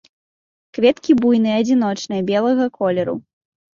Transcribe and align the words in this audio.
Кветкі 0.77 1.11
буйныя, 1.21 1.59
адзіночныя, 1.65 2.21
белага 2.31 2.65
колеру. 2.79 3.15